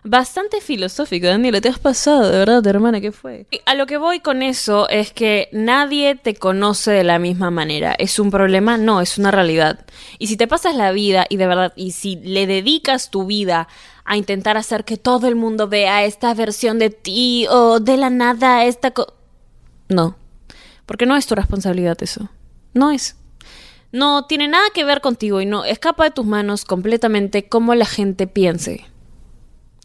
bastante 0.03 0.62
filosófico, 0.62 1.27
Daniela. 1.27 1.62
Te 1.62 1.69
has 1.69 1.80
pasado, 1.80 2.30
de 2.30 2.38
verdad, 2.38 2.65
hermana, 2.68 3.01
¿qué 3.01 3.12
fue? 3.12 3.46
A 3.65 3.75
lo 3.75 3.86
que 3.86 3.98
voy 3.98 4.20
con 4.20 4.41
eso 4.41 4.89
es 4.89 5.12
que 5.12 5.50
nadie 5.51 6.15
te 6.15 6.36
conoce 6.36 6.91
de 6.91 7.03
la 7.03 7.20
misma 7.20 7.51
manera. 7.51 7.93
¿Es 7.98 8.20
un 8.20 8.31
problema? 8.31 8.77
No, 8.77 9.01
es 9.01 9.17
una 9.17 9.31
realidad. 9.31 9.86
Y 10.20 10.27
si 10.27 10.38
te 10.38 10.48
pasas 10.48 10.75
la 10.75 10.91
vida 10.91 11.25
y 11.29 11.38
de 11.38 11.48
verdad, 11.48 11.74
y 11.75 11.91
si 11.91 12.15
le 12.17 12.48
dedicas 12.48 13.12
tu 13.12 13.25
vida 13.25 13.67
a 14.05 14.17
intentar 14.17 14.58
hacer 14.58 14.84
que 14.84 14.98
todo 14.98 15.27
el 15.27 15.36
mundo 15.36 15.67
vea 15.67 16.03
esta 16.03 16.34
versión 16.34 16.79
de 16.79 16.89
ti 16.89 17.46
o 17.50 17.79
de 17.79 17.98
la 17.98 18.10
nada 18.10 18.65
esta 18.65 18.91
co 18.91 19.13
No, 19.89 20.17
porque 20.86 21.05
no 21.05 21.15
es 21.15 21.27
tu 21.27 21.36
responsabilidad 21.36 21.98
eso. 22.01 22.29
No 22.74 22.91
es. 22.91 23.15
No 23.91 24.25
tiene 24.25 24.48
nada 24.48 24.63
que 24.74 24.86
ver 24.86 25.01
contigo 25.01 25.41
y 25.41 25.46
no 25.46 25.65
escapa 25.65 26.05
de 26.05 26.12
tus 26.12 26.25
manos 26.25 26.63
completamente 26.63 27.48
cómo 27.50 27.75
la 27.75 27.86
gente 27.86 28.25
piense. 28.25 28.86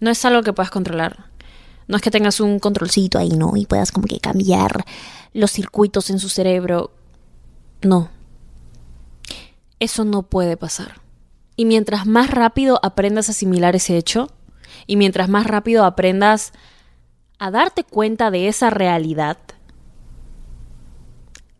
No 0.00 0.10
es 0.10 0.24
algo 0.24 0.42
que 0.42 0.52
puedas 0.52 0.70
controlar. 0.70 1.30
No 1.88 1.96
es 1.96 2.02
que 2.02 2.10
tengas 2.10 2.40
un 2.40 2.58
controlcito 2.58 3.18
ahí, 3.18 3.30
¿no? 3.30 3.56
Y 3.56 3.66
puedas 3.66 3.92
como 3.92 4.06
que 4.06 4.18
cambiar 4.18 4.84
los 5.32 5.52
circuitos 5.52 6.10
en 6.10 6.18
su 6.18 6.28
cerebro. 6.28 6.90
No. 7.82 8.10
Eso 9.78 10.04
no 10.04 10.22
puede 10.22 10.56
pasar. 10.56 11.00
Y 11.56 11.64
mientras 11.64 12.06
más 12.06 12.30
rápido 12.30 12.80
aprendas 12.82 13.28
a 13.28 13.32
asimilar 13.32 13.76
ese 13.76 13.96
hecho, 13.96 14.30
y 14.86 14.96
mientras 14.96 15.28
más 15.28 15.46
rápido 15.46 15.84
aprendas 15.84 16.52
a 17.38 17.50
darte 17.50 17.84
cuenta 17.84 18.30
de 18.30 18.48
esa 18.48 18.70
realidad, 18.70 19.38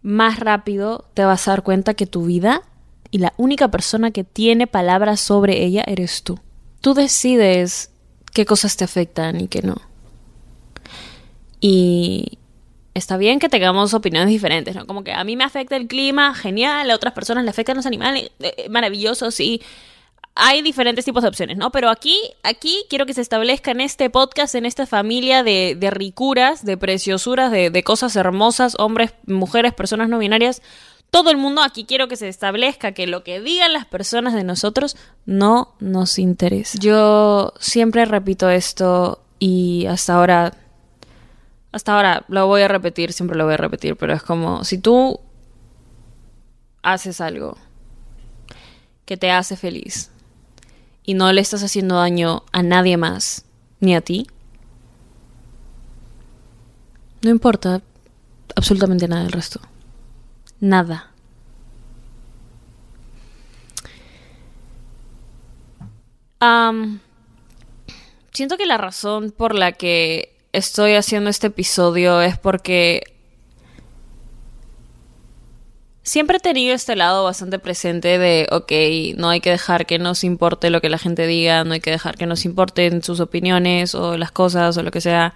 más 0.02 0.38
rápido 0.38 1.08
te 1.14 1.24
vas 1.24 1.46
a 1.46 1.52
dar 1.52 1.62
cuenta 1.62 1.94
que 1.94 2.06
tu 2.06 2.26
vida 2.26 2.62
y 3.10 3.18
la 3.18 3.32
única 3.36 3.70
persona 3.70 4.10
que 4.10 4.24
tiene 4.24 4.66
palabras 4.66 5.20
sobre 5.20 5.64
ella 5.64 5.82
eres 5.86 6.22
tú. 6.22 6.38
Tú 6.80 6.94
decides 6.94 7.90
qué 8.36 8.44
cosas 8.44 8.76
te 8.76 8.84
afectan 8.84 9.40
y 9.40 9.48
qué 9.48 9.62
no. 9.62 9.76
Y 11.58 12.38
está 12.92 13.16
bien 13.16 13.38
que 13.38 13.48
tengamos 13.48 13.94
opiniones 13.94 14.28
diferentes, 14.28 14.76
¿no? 14.76 14.86
Como 14.86 15.02
que 15.04 15.12
a 15.14 15.24
mí 15.24 15.36
me 15.36 15.44
afecta 15.44 15.74
el 15.74 15.86
clima, 15.86 16.34
genial, 16.34 16.90
a 16.90 16.94
otras 16.94 17.14
personas 17.14 17.44
le 17.44 17.50
afectan 17.50 17.76
los 17.76 17.86
animales, 17.86 18.30
eh, 18.40 18.54
eh, 18.58 18.68
maravilloso, 18.68 19.30
sí. 19.30 19.62
Hay 20.34 20.60
diferentes 20.60 21.02
tipos 21.06 21.22
de 21.22 21.30
opciones, 21.30 21.56
¿no? 21.56 21.72
Pero 21.72 21.88
aquí, 21.88 22.20
aquí 22.42 22.84
quiero 22.90 23.06
que 23.06 23.14
se 23.14 23.22
establezca 23.22 23.70
en 23.70 23.80
este 23.80 24.10
podcast, 24.10 24.54
en 24.54 24.66
esta 24.66 24.84
familia 24.84 25.42
de, 25.42 25.74
de 25.74 25.90
ricuras, 25.90 26.62
de 26.62 26.76
preciosuras, 26.76 27.50
de, 27.50 27.70
de 27.70 27.82
cosas 27.82 28.16
hermosas, 28.16 28.76
hombres, 28.78 29.14
mujeres, 29.24 29.72
personas 29.72 30.10
no 30.10 30.18
binarias, 30.18 30.60
todo 31.16 31.30
el 31.30 31.38
mundo, 31.38 31.62
aquí 31.62 31.87
quiero 31.87 32.08
que 32.08 32.16
se 32.16 32.28
establezca 32.28 32.92
que 32.92 33.06
lo 33.06 33.25
que 33.25 33.40
digan 33.40 33.73
las 33.73 33.87
personas 33.87 34.35
de 34.35 34.44
nosotros 34.44 34.99
no 35.25 35.75
nos 35.80 36.18
interesa. 36.18 36.76
Yo 36.78 37.54
siempre 37.58 38.04
repito 38.04 38.50
esto 38.50 39.23
y 39.38 39.87
hasta 39.87 40.14
ahora, 40.14 40.52
hasta 41.73 41.94
ahora 41.94 42.26
lo 42.28 42.46
voy 42.46 42.61
a 42.61 42.68
repetir, 42.68 43.14
siempre 43.14 43.38
lo 43.38 43.46
voy 43.46 43.54
a 43.54 43.56
repetir, 43.56 43.96
pero 43.96 44.12
es 44.12 44.23
como 44.23 44.62
si 44.64 44.76
tú 44.76 45.18
haces 46.82 47.23
algo 47.23 47.56
que 49.06 49.16
te 49.16 49.30
hace 49.30 49.56
feliz 49.56 50.11
y 51.02 51.14
no 51.14 51.32
le 51.32 51.40
estás 51.40 51.62
haciendo 51.62 51.94
daño 51.94 52.42
a 52.52 52.62
nadie 52.62 52.99
más, 52.99 53.46
ni 53.80 53.94
a 53.94 54.02
ti, 54.02 54.26
no 57.23 57.30
importa 57.30 57.80
absolutamente 58.54 59.08
nada 59.08 59.23
del 59.23 59.32
resto. 59.32 59.62
Nada. 60.60 61.12
siento 68.32 68.56
que 68.56 68.66
la 68.66 68.76
razón 68.78 69.32
por 69.32 69.54
la 69.54 69.72
que 69.72 70.36
estoy 70.52 70.94
haciendo 70.94 71.30
este 71.30 71.48
episodio 71.48 72.20
es 72.20 72.38
porque 72.38 73.02
siempre 76.02 76.36
he 76.36 76.40
tenido 76.40 76.75
este 76.75 76.94
lado 76.96 77.25
bastante 77.25 77.58
presente 77.58 78.18
de, 78.18 78.46
ok, 78.52 79.18
no 79.18 79.28
hay 79.28 79.40
que 79.40 79.50
dejar 79.50 79.86
que 79.86 79.98
nos 79.98 80.22
importe 80.22 80.70
lo 80.70 80.80
que 80.80 80.88
la 80.88 80.98
gente 80.98 81.26
diga, 81.26 81.64
no 81.64 81.75
hay 81.75 81.80
que 81.80 81.90
dejar 81.90 82.16
que 82.16 82.26
nos 82.26 82.44
importen 82.44 83.02
sus 83.02 83.20
opiniones 83.20 83.94
o 83.94 84.16
las 84.16 84.30
cosas 84.30 84.76
o 84.76 84.82
lo 84.82 84.90
que 84.90 85.00
sea. 85.00 85.34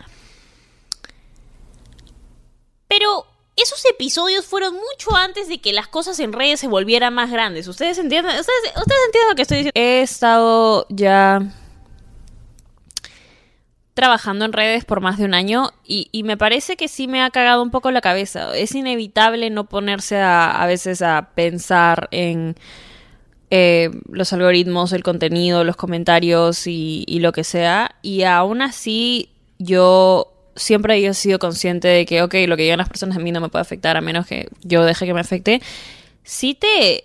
Pero 2.87 3.27
esos 3.63 3.85
episodios 3.85 4.45
fueron 4.45 4.75
mucho 4.75 5.15
antes 5.17 5.49
de 5.49 5.61
que 5.61 5.73
las 5.73 5.89
cosas 5.89 6.19
en 6.21 6.33
redes 6.33 6.61
se 6.61 6.69
volvieran 6.69 7.15
más 7.15 7.31
grandes. 7.31 7.69
¿Ustedes 7.69 7.99
entienden? 7.99 8.39
¿Ustedes, 8.39 8.73
entienden 8.77 9.29
lo 9.29 9.35
que 9.35 9.43
estoy 9.43 9.57
diciendo? 9.59 9.81
He 9.81 10.03
estado 10.03 10.87
ya 10.89 11.43
trabajando 13.95 14.45
en 14.45 14.53
redes 14.53 14.85
por 14.85 15.01
más 15.01 15.19
de 15.19 15.25
un 15.25 15.35
año 15.35 15.73
y, 15.85 16.09
me 16.25 16.37
parece 16.37 16.77
que 16.77 16.89
sí 16.89 17.07
me 17.07 17.23
ha 17.23 17.31
cagado 17.31 17.63
un 17.63 17.71
poco 17.71 17.91
la 17.91 18.01
cabeza. 18.01 18.57
Es 18.57 18.75
inevitable 18.75 19.51
no 19.51 19.65
ponerse 19.65 20.19
a, 20.19 20.65
veces 20.67 21.03
a 21.03 21.31
pensar 21.35 22.09
en 22.11 22.57
eh, 23.51 23.91
los 24.09 24.33
algoritmos, 24.33 24.93
el 24.93 25.03
contenido, 25.03 25.65
los 25.65 25.77
comentarios 25.77 26.67
y, 26.67 27.05
y 27.07 27.19
lo 27.19 27.33
que 27.33 27.45
sea. 27.45 27.97
Y 28.01 28.23
aún 28.23 28.63
así 28.63 29.31
yo 29.59 30.33
siempre 30.61 31.05
he 31.05 31.15
sido 31.15 31.39
consciente 31.39 31.89
de 31.89 32.07
que, 32.07 32.23
ok, 32.23 32.35
lo 32.47 32.57
que 32.57 32.65
digan 32.65 32.79
las 32.79 32.89
personas 32.89 33.17
a 33.17 33.21
mí 33.21 33.33
no 33.33 33.41
me 33.41 33.49
puede 33.49 33.63
afectar 33.63 33.97
a 33.97 34.01
menos 34.01 34.27
que 34.27 34.49
yo 34.63 34.85
deje 34.85 35.07
que 35.07 35.15
me 35.15 35.21
afecte, 35.21 35.61
sí 36.23 36.55
te... 36.55 37.05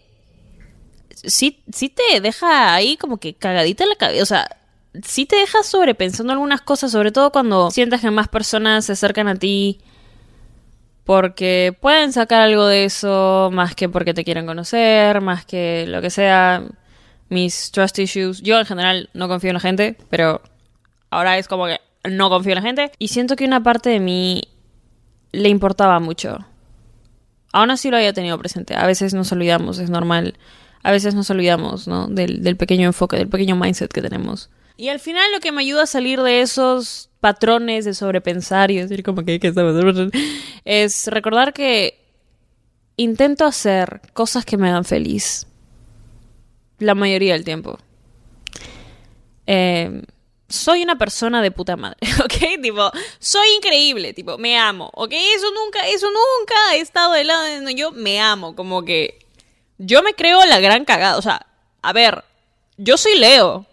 Sí, 1.24 1.64
sí 1.74 1.90
te 1.90 2.22
deja 2.22 2.76
ahí 2.76 2.98
como 2.98 3.18
que 3.18 3.34
cagadita 3.34 3.86
la 3.88 3.96
cabeza. 3.96 4.22
O 4.22 4.26
sea, 4.26 4.58
sí 5.04 5.26
te 5.26 5.38
deja 5.38 5.64
sobrepensando 5.64 6.34
algunas 6.34 6.62
cosas, 6.62 6.92
sobre 6.92 7.12
todo 7.12 7.32
cuando 7.32 7.72
sientas 7.72 8.02
que 8.02 8.12
más 8.12 8.28
personas 8.28 8.86
se 8.86 8.92
acercan 8.92 9.28
a 9.28 9.36
ti 9.36 9.80
porque 11.06 11.78
pueden 11.80 12.12
sacar 12.14 12.42
algo 12.42 12.66
de 12.66 12.86
eso, 12.86 13.50
más 13.54 13.76
que 13.76 13.88
porque 13.88 14.14
te 14.14 14.26
quieren 14.26 14.48
conocer, 14.48 15.22
más 15.22 15.46
que 15.46 15.86
lo 15.88 16.02
que 16.02 16.10
sea. 16.10 16.64
Mis 17.30 17.72
trust 17.72 17.98
issues. 18.00 18.42
Yo 18.42 18.60
en 18.60 18.66
general 18.66 19.10
no 19.14 19.28
confío 19.28 19.50
en 19.50 19.56
la 19.56 19.60
gente, 19.60 19.98
pero 20.10 20.42
ahora 21.10 21.38
es 21.38 21.48
como 21.48 21.66
que 21.66 21.80
no 22.10 22.30
confío 22.30 22.54
en 22.54 22.56
la 22.56 22.62
gente. 22.62 22.92
Y 23.00 23.10
siento 23.10 23.36
que 23.36 23.46
una 23.46 23.64
parte 23.64 23.90
de 23.90 24.00
mí 24.00 24.44
le 25.32 25.50
importaba 25.50 26.00
mucho. 26.00 26.46
Aún 27.52 27.72
así 27.72 27.90
lo 27.90 27.98
había 27.98 28.14
tenido 28.14 28.38
presente. 28.38 28.76
A 28.76 28.86
veces 28.86 29.14
nos 29.14 29.32
olvidamos, 29.32 29.80
es 29.80 29.90
normal. 29.90 30.38
A 30.84 30.92
veces 30.92 31.16
nos 31.16 31.30
olvidamos, 31.30 31.88
¿no? 31.88 32.08
Del, 32.08 32.58
pequeño 32.58 32.88
enfoque, 32.88 33.18
del 33.18 33.28
pequeño 33.28 33.56
mindset 33.56 33.92
que 33.92 34.02
tenemos. 34.02 34.50
Y 34.78 34.90
al 34.90 35.00
final 35.00 35.32
lo 35.34 35.40
que 35.40 35.52
me 35.52 35.62
ayuda 35.62 35.84
a 35.84 35.88
salir 35.88 36.22
de 36.22 36.42
esos 36.42 37.10
patrones 37.22 37.86
de 37.86 37.94
sobrepensar 37.94 38.72
y 38.72 38.78
decir 38.78 39.04
como 39.04 39.24
que, 39.24 39.40
¿qué 39.40 39.54
es 40.66 41.08
recordar 41.08 41.54
que 41.54 42.06
intento 42.98 43.46
hacer 43.46 44.02
cosas 44.14 44.46
que 44.46 44.58
me 44.58 44.70
hagan 44.70 44.86
feliz. 44.86 45.48
La 46.80 46.96
mayoría 46.96 47.34
del 47.34 47.44
tiempo. 47.44 47.78
Eh, 49.48 50.02
soy 50.48 50.84
una 50.84 50.98
persona 50.98 51.42
de 51.42 51.52
puta 51.52 51.76
madre, 51.76 51.98
¿ok? 52.24 52.62
Tipo, 52.62 52.92
soy 53.20 53.48
increíble, 53.58 54.14
tipo, 54.14 54.38
me 54.38 54.58
amo, 54.58 54.90
¿ok? 54.94 55.12
Eso 55.12 55.48
nunca, 55.52 55.88
eso 55.88 56.08
nunca 56.08 56.76
he 56.76 56.80
estado 56.80 57.14
de 57.14 57.24
lado 57.24 57.44
de 57.44 57.76
yo 57.76 57.92
me 57.92 58.20
amo, 58.20 58.56
como 58.56 58.84
que 58.84 59.20
yo 59.78 60.04
me 60.04 60.14
creo 60.14 60.44
la 60.46 60.60
gran 60.60 60.86
cagada, 60.86 61.18
o 61.18 61.22
sea, 61.22 61.46
a 61.82 61.94
ver, 61.94 62.24
yo 62.78 62.98
soy 62.98 63.18
Leo, 63.18 63.66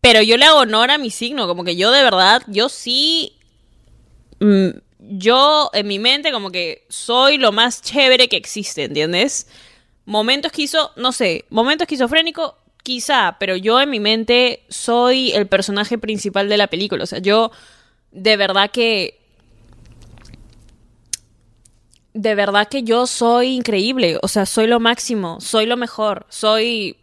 pero 0.00 0.22
yo 0.22 0.36
le 0.36 0.44
hago 0.44 0.60
honor 0.60 0.90
a 0.90 0.98
mi 0.98 1.10
signo, 1.10 1.46
como 1.48 1.64
que 1.64 1.76
yo 1.76 1.90
de 1.90 2.02
verdad, 2.02 2.42
yo 2.46 2.68
sí, 2.68 3.36
mm, 4.40 4.68
yo 4.98 5.70
en 5.72 5.86
mi 5.86 5.98
mente 5.98 6.32
como 6.32 6.50
que 6.50 6.86
soy 6.88 7.38
lo 7.38 7.52
más 7.52 7.82
chévere 7.82 8.28
que 8.28 8.36
existe, 8.36 8.84
¿entiendes? 8.84 9.48
Momento 10.04 10.46
esquizo, 10.46 10.92
no 10.96 11.10
sé, 11.10 11.44
momento 11.50 11.84
esquizofrénico, 11.84 12.56
Quizá, 12.86 13.34
pero 13.40 13.56
yo 13.56 13.80
en 13.80 13.90
mi 13.90 13.98
mente 13.98 14.62
soy 14.68 15.32
el 15.32 15.48
personaje 15.48 15.98
principal 15.98 16.48
de 16.48 16.56
la 16.56 16.68
película. 16.68 17.02
O 17.02 17.06
sea, 17.08 17.18
yo 17.18 17.50
de 18.12 18.36
verdad 18.36 18.70
que... 18.70 19.18
De 22.14 22.36
verdad 22.36 22.68
que 22.68 22.84
yo 22.84 23.08
soy 23.08 23.56
increíble. 23.56 24.20
O 24.22 24.28
sea, 24.28 24.46
soy 24.46 24.68
lo 24.68 24.78
máximo, 24.78 25.40
soy 25.40 25.66
lo 25.66 25.76
mejor, 25.76 26.26
soy 26.28 26.96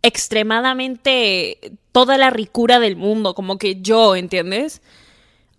extremadamente 0.00 1.72
toda 1.90 2.18
la 2.18 2.30
ricura 2.30 2.78
del 2.78 2.94
mundo, 2.94 3.34
como 3.34 3.58
que 3.58 3.80
yo, 3.82 4.14
¿entiendes? 4.14 4.80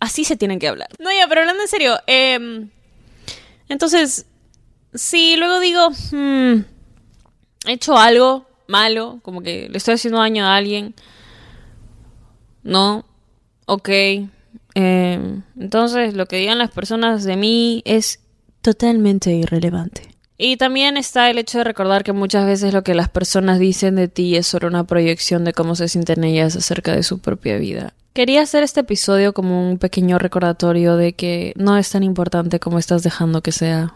Así 0.00 0.24
se 0.24 0.38
tienen 0.38 0.60
que 0.60 0.68
hablar. 0.68 0.88
No, 0.98 1.12
ya, 1.12 1.28
pero 1.28 1.42
hablando 1.42 1.62
en 1.62 1.68
serio, 1.68 1.98
em, 2.06 2.70
entonces, 3.68 4.24
sí, 4.94 5.36
luego 5.36 5.60
digo, 5.60 5.90
hmm, 6.10 6.60
he 7.66 7.72
hecho 7.72 7.98
algo 7.98 8.47
malo, 8.68 9.18
como 9.22 9.42
que 9.42 9.68
le 9.68 9.78
estoy 9.78 9.94
haciendo 9.94 10.20
daño 10.20 10.46
a 10.46 10.56
alguien. 10.56 10.94
No, 12.62 13.04
ok. 13.66 13.88
Em, 14.74 15.42
entonces 15.58 16.14
lo 16.14 16.26
que 16.26 16.36
digan 16.36 16.58
las 16.58 16.70
personas 16.70 17.24
de 17.24 17.36
mí 17.36 17.82
es 17.84 18.20
totalmente 18.62 19.32
irrelevante. 19.32 20.14
Y 20.40 20.56
también 20.56 20.96
está 20.96 21.30
el 21.30 21.38
hecho 21.38 21.58
de 21.58 21.64
recordar 21.64 22.04
que 22.04 22.12
muchas 22.12 22.46
veces 22.46 22.72
lo 22.72 22.84
que 22.84 22.94
las 22.94 23.08
personas 23.08 23.58
dicen 23.58 23.96
de 23.96 24.06
ti 24.06 24.36
es 24.36 24.46
solo 24.46 24.68
una 24.68 24.84
proyección 24.84 25.44
de 25.44 25.52
cómo 25.52 25.74
se 25.74 25.88
sienten 25.88 26.22
ellas 26.22 26.54
acerca 26.54 26.94
de 26.94 27.02
su 27.02 27.18
propia 27.18 27.56
vida. 27.56 27.92
Quería 28.12 28.42
hacer 28.42 28.62
este 28.62 28.80
episodio 28.80 29.32
como 29.32 29.68
un 29.68 29.78
pequeño 29.78 30.18
recordatorio 30.18 30.96
de 30.96 31.14
que 31.14 31.52
no 31.56 31.76
es 31.76 31.90
tan 31.90 32.04
importante 32.04 32.60
como 32.60 32.78
estás 32.78 33.02
dejando 33.02 33.42
que 33.42 33.50
sea. 33.50 33.94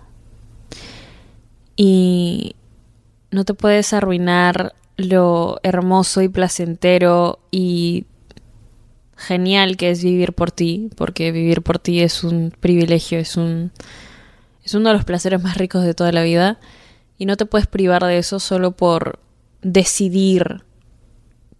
Y 1.76 2.56
no 3.32 3.44
te 3.44 3.54
puedes 3.54 3.92
arruinar 3.92 4.74
lo 4.96 5.58
hermoso 5.62 6.22
y 6.22 6.28
placentero 6.28 7.40
y 7.50 8.04
genial 9.16 9.76
que 9.76 9.90
es 9.90 10.04
vivir 10.04 10.34
por 10.34 10.50
ti, 10.50 10.90
porque 10.96 11.32
vivir 11.32 11.62
por 11.62 11.78
ti 11.78 12.00
es 12.00 12.22
un 12.22 12.52
privilegio, 12.60 13.18
es 13.18 13.36
un 13.36 13.72
es 14.64 14.74
uno 14.74 14.90
de 14.90 14.94
los 14.94 15.04
placeres 15.04 15.42
más 15.42 15.56
ricos 15.56 15.82
de 15.82 15.94
toda 15.94 16.12
la 16.12 16.22
vida 16.22 16.60
y 17.18 17.26
no 17.26 17.36
te 17.36 17.46
puedes 17.46 17.66
privar 17.66 18.04
de 18.04 18.18
eso 18.18 18.38
solo 18.38 18.72
por 18.72 19.18
decidir 19.62 20.62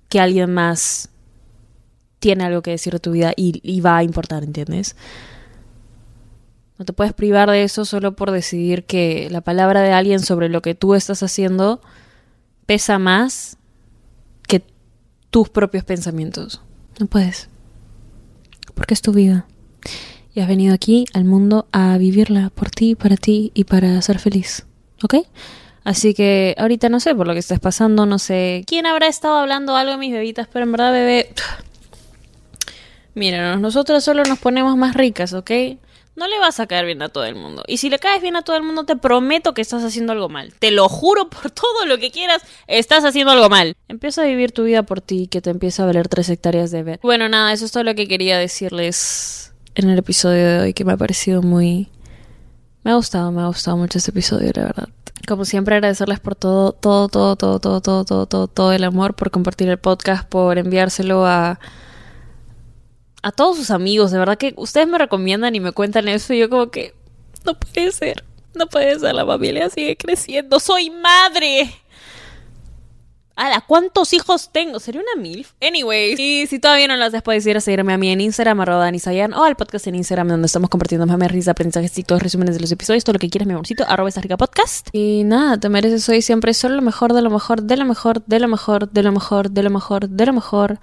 que 0.09 0.21
alguien 0.21 0.53
más 0.53 1.09
tiene 2.21 2.45
algo 2.45 2.63
que 2.63 2.71
decir 2.73 2.93
de 2.93 3.01
tu 3.01 3.13
vida 3.13 3.33
y, 3.35 3.61
y 3.65 3.81
va 3.81 3.97
a 3.97 4.05
importar, 4.05 4.45
¿entiendes? 4.45 4.95
No 6.83 6.87
te 6.87 6.95
puedes 6.95 7.13
privar 7.13 7.49
de 7.49 7.63
eso 7.63 7.85
solo 7.85 8.17
por 8.17 8.33
decidir 8.33 8.83
que 8.83 9.29
la 9.31 9.41
palabra 9.41 9.83
de 9.83 9.93
alguien 9.93 10.19
sobre 10.19 10.49
lo 10.49 10.63
que 10.63 10.75
tú 10.75 10.97
estás 10.97 11.23
haciendo 11.23 11.81
pesa 12.67 12.99
más 12.99 13.57
que 14.49 14.65
tus 15.31 15.49
propios 15.49 15.85
pensamientos. 15.85 16.61
No 16.99 17.07
puedes. 17.07 17.49
Porque 18.75 18.95
es 18.95 19.01
tu 19.01 19.13
vida. 19.13 19.47
Y 20.35 20.41
has 20.41 20.49
venido 20.49 20.75
aquí 20.75 21.05
al 21.15 21.25
mundo 21.25 21.69
a 21.71 21.97
vivirla 21.99 22.51
por 22.51 22.73
ti, 22.73 22.97
para 22.97 23.17
ti 23.17 23.53
y 23.55 23.63
para 23.63 24.03
ser 24.03 24.19
feliz. 24.19 24.67
¿Ok? 25.05 25.19
Así 25.85 26.15
que 26.15 26.57
ahorita 26.59 26.89
no 26.89 26.99
sé 26.99 27.15
por 27.15 27.29
lo 27.29 27.33
que 27.33 27.39
estás 27.39 27.61
pasando, 27.61 28.07
no 28.07 28.19
sé 28.19 28.65
quién 28.67 28.87
habrá 28.87 29.07
estado 29.07 29.37
hablando 29.37 29.77
algo 29.77 29.93
de 29.93 29.99
mis 29.99 30.13
bebitas, 30.13 30.49
pero 30.53 30.65
en 30.65 30.73
verdad, 30.73 30.91
bebé. 30.91 31.33
Mira, 33.15 33.55
nosotros 33.55 34.03
solo 34.03 34.25
nos 34.25 34.41
ponemos 34.41 34.77
más 34.77 34.97
ricas, 34.97 35.33
¿ok? 35.33 35.53
No 36.15 36.29
le 36.29 36.39
vas 36.39 36.61
a 36.61 36.67
caer 36.67 36.87
bien 36.87 37.03
a 37.03 37.09
todo 37.09 37.25
el 37.25 37.35
mundo. 37.35 37.63
Y 37.67 37.79
si 37.79 37.89
le 37.89 37.99
caes 37.99 38.21
bien 38.21 38.37
a 38.37 38.43
todo 38.43 38.57
el 38.57 38.63
mundo, 38.63 38.85
te 38.85 38.97
prometo 38.97 39.55
que 39.55 39.63
estás 39.63 39.83
haciendo 39.83 40.13
algo 40.13 40.29
mal. 40.29 40.53
Te 40.59 40.71
lo 40.71 40.89
juro 40.89 41.29
por 41.29 41.51
todo 41.51 41.87
lo 41.87 41.99
que 41.99 42.11
quieras, 42.11 42.43
estás 42.67 43.05
haciendo 43.05 43.33
algo 43.33 43.49
mal. 43.49 43.77
Empieza 43.89 44.23
a 44.23 44.27
vivir 44.27 44.53
tu 44.53 44.65
vida 44.65 44.83
por 44.83 45.01
ti, 45.01 45.27
que 45.27 45.41
te 45.41 45.51
empieza 45.51 45.83
a 45.83 45.87
valer 45.87 46.09
tres 46.09 46.29
hectáreas 46.29 46.71
de 46.71 46.83
ver. 46.83 47.01
Bueno, 47.03 47.29
nada, 47.29 47.53
eso 47.53 47.65
es 47.65 47.73
todo 47.73 47.85
lo 47.85 47.95
que 47.95 48.09
quería 48.09 48.39
decirles 48.39 49.53
en 49.75 49.89
el 49.89 49.99
episodio 49.99 50.47
de 50.47 50.61
hoy, 50.61 50.75
que 50.75 50.85
me 50.85 50.93
ha 50.93 50.97
parecido 50.97 51.41
muy 51.41 51.89
Me 52.85 52.91
ha 52.91 52.95
gustado, 52.95 53.33
me 53.33 53.41
ha 53.41 53.47
gustado 53.47 53.77
mucho 53.77 53.99
este 53.99 54.11
episodio, 54.11 54.51
la 54.55 54.65
verdad. 54.65 54.89
Como 55.27 55.45
siempre, 55.45 55.77
agradecerles 55.77 56.19
por 56.19 56.35
todo, 56.35 56.73
todo, 56.73 57.09
todo, 57.09 57.37
todo, 57.37 57.61
todo, 57.61 57.81
todo, 57.81 58.05
todo, 58.05 58.27
todo, 58.27 58.49
todo 58.49 58.73
el 58.73 58.85
amor, 58.85 59.15
por 59.15 59.31
compartir 59.31 59.69
el 59.69 59.79
podcast, 59.79 60.29
por 60.29 60.59
enviárselo 60.59 61.25
a 61.25 61.61
a 63.23 63.31
todos 63.31 63.57
sus 63.57 63.71
amigos, 63.71 64.11
de 64.11 64.19
verdad 64.19 64.37
que 64.37 64.53
ustedes 64.57 64.89
me 64.89 64.99
recomiendan 64.99 65.55
y 65.55 65.61
me 65.61 65.73
cuentan 65.73 66.09
eso 66.09 66.35
y 66.35 66.41
yo 66.41 66.51
como 66.51 66.71
que 66.71 66.95
no 67.45 67.55
puede 67.59 67.93
ser, 67.93 68.25
no 68.55 68.67
puede 68.67 68.99
ser, 68.99 69.15
la 69.15 69.25
familia 69.25 69.71
sigue 69.71 69.97
creciendo, 69.97 70.59
soy 70.61 70.91
madre. 70.91 71.73
Ala, 73.35 73.63
¿cuántos 73.67 74.13
hijos 74.13 74.51
tengo? 74.53 74.79
¿Sería 74.79 75.01
una 75.01 75.21
mil? 75.21 75.47
Anyways, 75.63 76.21
y 76.21 76.47
si 76.47 76.59
todavía 76.59 76.87
no 76.87 76.97
las 76.97 77.15
has 77.15 77.23
puedes 77.23 77.47
ir 77.47 77.57
a 77.57 77.61
seguirme 77.61 77.95
a 77.95 77.99
mí 77.99 78.11
en 78.11 78.21
Instagram, 78.21 78.61
arroba 78.61 78.85
Danisayan, 78.85 79.33
o 79.33 79.45
al 79.45 79.57
podcast 79.57 79.87
en 79.87 79.95
Instagram, 79.95 80.29
donde 80.29 80.47
estamos 80.47 80.69
compartiendo 80.69 81.07
más 81.07 81.17
memes, 81.17 81.33
risas, 81.33 81.53
aprendizajes 81.53 81.97
y 81.99 82.03
todos 82.03 82.23
resúmenes 82.23 82.57
de 82.57 82.61
los 82.61 82.71
episodios, 82.71 83.05
todo 83.05 83.15
lo 83.15 83.19
que 83.19 83.31
quieras, 83.31 83.47
mi 83.47 83.55
amorcito, 83.55 83.85
arroba 83.89 84.11
esta 84.11 84.21
rica 84.21 84.37
podcast. 84.37 84.89
Y 84.93 85.25
nada, 85.25 85.59
te 85.59 85.71
mereces 85.71 86.07
hoy 86.11 86.21
siempre 86.21 86.53
solo 86.53 86.77
lo 86.77 86.83
mejor, 86.83 87.15
de 87.15 87.23
lo 87.23 87.31
mejor, 87.31 87.63
de 87.63 87.77
lo 87.77 87.87
mejor, 87.87 88.23
de 88.27 88.39
lo 88.39 88.49
mejor, 88.49 88.91
de 88.91 89.03
lo 89.03 89.13
mejor, 89.13 89.51
de 89.51 89.63
lo 89.63 89.71
mejor, 89.71 90.09
de 90.09 90.27
lo 90.27 90.33
mejor. 90.35 90.79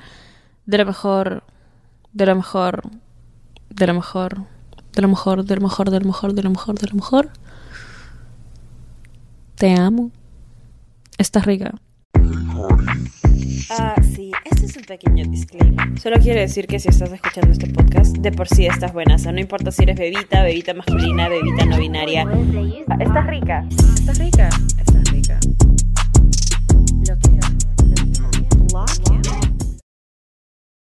De 0.66 0.78
lo 0.78 0.86
mejor 0.86 1.44
de 2.14 2.26
lo 2.26 2.36
mejor, 2.36 2.82
de 3.70 3.88
lo 3.88 3.94
mejor, 3.94 4.46
de 4.94 5.02
lo 5.02 5.08
mejor, 5.08 5.46
de 5.46 5.56
lo 5.56 5.62
mejor, 5.62 5.90
de 5.92 6.00
lo 6.00 6.06
mejor, 6.06 6.34
de 6.80 6.88
lo 6.88 6.96
mejor. 6.96 7.30
Te 9.56 9.76
amo. 9.76 10.12
Estás 11.18 11.46
rica. 11.46 11.74
Ah, 13.72 13.96
sí, 14.02 14.32
este 14.46 14.66
es 14.66 14.78
un 14.78 14.84
pequeño 14.84 15.26
disclaimer. 15.30 16.00
Solo 16.00 16.18
quiero 16.20 16.40
decir 16.40 16.66
que 16.66 16.80
si 16.80 16.90
estás 16.90 17.12
escuchando 17.12 17.52
este 17.52 17.68
podcast, 17.68 18.18
de 18.18 18.32
por 18.32 18.48
sí 18.48 18.66
estás 18.66 18.94
buena. 18.94 19.16
O 19.16 19.18
sea, 19.20 19.32
no 19.32 19.40
importa 19.40 19.72
si 19.72 19.84
eres 19.84 19.98
bebita, 19.98 20.44
bebita 20.44 20.74
masculina, 20.74 21.30
bebita 21.30 21.66
no 21.66 21.78
binaria. 21.78 22.26
Estás 23.00 23.28
rica. 23.28 23.66
Estás 23.70 24.18
rica. 24.18 24.50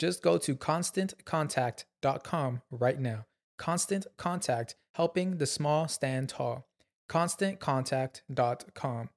Just 0.00 0.22
go 0.22 0.38
to 0.38 0.56
constantcontact.com 0.56 2.62
right 2.70 2.98
now. 2.98 3.26
Constant 3.58 4.06
Contact, 4.16 4.76
helping 4.94 5.36
the 5.36 5.46
small 5.46 5.88
stand 5.88 6.30
tall. 6.30 6.64
ConstantContact.com. 7.10 9.08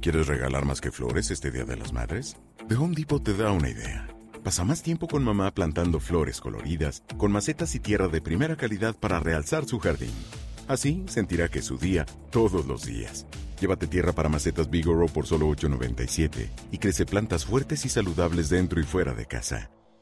¿Quieres 0.00 0.28
regalar 0.28 0.66
más 0.66 0.80
que 0.80 0.92
flores 0.92 1.32
este 1.32 1.50
Día 1.50 1.64
de 1.64 1.76
las 1.76 1.92
Madres? 1.92 2.36
The 2.68 2.76
Home 2.76 2.94
Depot 2.94 3.24
te 3.24 3.34
da 3.34 3.50
una 3.50 3.70
idea. 3.70 4.06
Pasa 4.44 4.62
más 4.62 4.84
tiempo 4.84 5.08
con 5.08 5.24
mamá 5.24 5.52
plantando 5.52 5.98
flores 5.98 6.40
coloridas, 6.40 7.02
con 7.16 7.32
macetas 7.32 7.74
y 7.74 7.80
tierra 7.80 8.06
de 8.06 8.20
primera 8.20 8.54
calidad 8.56 8.94
para 8.94 9.18
realzar 9.18 9.64
su 9.64 9.80
jardín. 9.80 10.14
Así 10.68 11.04
sentirá 11.08 11.48
que 11.48 11.58
es 11.58 11.64
su 11.64 11.76
día 11.76 12.06
todos 12.30 12.66
los 12.66 12.84
días. 12.84 13.26
Llévate 13.60 13.88
tierra 13.88 14.12
para 14.12 14.28
macetas 14.28 14.70
Bigoro 14.70 15.06
por 15.06 15.26
solo 15.26 15.48
$8.97 15.48 16.50
y 16.70 16.78
crece 16.78 17.04
plantas 17.04 17.44
fuertes 17.44 17.84
y 17.84 17.88
saludables 17.88 18.48
dentro 18.48 18.80
y 18.80 18.84
fuera 18.84 19.12
de 19.12 19.26
casa. 19.26 19.72